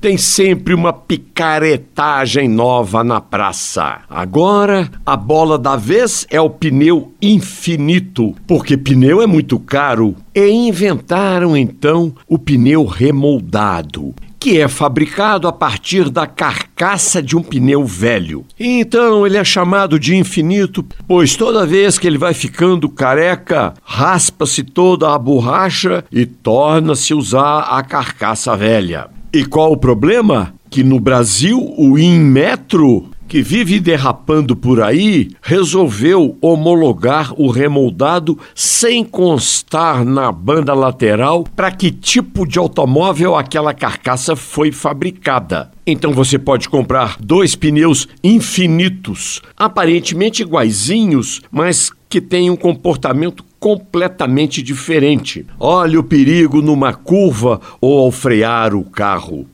tem 0.00 0.16
sempre 0.16 0.72
uma 0.72 0.92
picaretagem 0.92 2.48
nova 2.48 3.04
na 3.04 3.20
praça. 3.20 4.00
Agora, 4.08 4.90
a 5.04 5.16
bola 5.16 5.58
da 5.58 5.76
vez 5.76 6.26
é 6.30 6.40
o 6.40 6.48
pneu 6.48 7.12
infinito, 7.20 8.34
porque 8.46 8.76
pneu 8.76 9.20
é 9.20 9.26
muito 9.26 9.58
caro. 9.58 10.16
E 10.34 10.48
inventaram 10.48 11.56
então 11.56 12.14
o 12.26 12.38
pneu 12.38 12.86
remoldado 12.86 14.14
que 14.40 14.58
é 14.58 14.66
fabricado 14.68 15.46
a 15.46 15.52
partir 15.52 16.08
da 16.08 16.26
carcaça 16.26 17.22
de 17.22 17.36
um 17.36 17.42
pneu 17.42 17.84
velho. 17.84 18.46
Então 18.58 19.26
ele 19.26 19.36
é 19.36 19.44
chamado 19.44 19.98
de 19.98 20.16
infinito, 20.16 20.82
pois 21.06 21.36
toda 21.36 21.66
vez 21.66 21.98
que 21.98 22.06
ele 22.06 22.16
vai 22.16 22.32
ficando 22.32 22.88
careca, 22.88 23.74
raspa-se 23.84 24.62
toda 24.62 25.14
a 25.14 25.18
borracha 25.18 26.02
e 26.10 26.24
torna-se 26.24 27.12
usar 27.12 27.64
a 27.64 27.82
carcaça 27.82 28.56
velha. 28.56 29.10
E 29.32 29.44
qual 29.44 29.72
o 29.72 29.76
problema? 29.76 30.52
Que 30.68 30.82
no 30.82 30.98
Brasil 30.98 31.74
o 31.78 31.96
Inmetro 31.96 33.10
que 33.30 33.42
vive 33.42 33.78
derrapando 33.78 34.56
por 34.56 34.82
aí, 34.82 35.30
resolveu 35.40 36.36
homologar 36.40 37.32
o 37.40 37.48
remoldado 37.48 38.36
sem 38.56 39.04
constar 39.04 40.04
na 40.04 40.32
banda 40.32 40.74
lateral 40.74 41.44
para 41.54 41.70
que 41.70 41.92
tipo 41.92 42.44
de 42.44 42.58
automóvel 42.58 43.36
aquela 43.36 43.72
carcaça 43.72 44.34
foi 44.34 44.72
fabricada. 44.72 45.70
Então 45.86 46.12
você 46.12 46.40
pode 46.40 46.68
comprar 46.68 47.18
dois 47.20 47.54
pneus 47.54 48.08
infinitos, 48.20 49.40
aparentemente 49.56 50.42
iguaizinhos, 50.42 51.40
mas 51.52 51.92
que 52.08 52.20
têm 52.20 52.50
um 52.50 52.56
comportamento 52.56 53.44
completamente 53.60 54.62
diferente. 54.62 55.46
Olha 55.60 56.00
o 56.00 56.02
perigo 56.02 56.62
numa 56.62 56.94
curva 56.94 57.60
ou 57.80 57.98
ao 58.00 58.10
frear 58.10 58.74
o 58.74 58.82
carro. 58.82 59.46